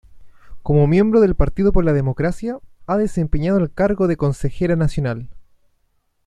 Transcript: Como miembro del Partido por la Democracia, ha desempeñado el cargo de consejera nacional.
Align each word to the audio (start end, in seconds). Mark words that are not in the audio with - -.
Como 0.63 0.87
miembro 0.87 1.19
del 1.19 1.35
Partido 1.35 1.71
por 1.71 1.85
la 1.85 1.93
Democracia, 1.93 2.57
ha 2.87 2.97
desempeñado 2.97 3.59
el 3.59 3.71
cargo 3.71 4.07
de 4.07 4.17
consejera 4.17 4.75
nacional. 4.75 5.29